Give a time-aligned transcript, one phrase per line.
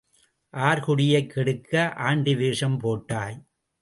[0.53, 1.73] R குடியைக் கெடுக்க
[1.99, 3.37] ஆண்டி வேஷம் போட்டாய்?